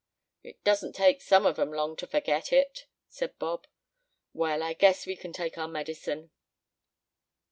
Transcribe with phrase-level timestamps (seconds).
[0.41, 3.67] "It doesn't take some of 'em long to forget it," said Bob.
[4.33, 6.31] "Well, I guess we can take our medicine."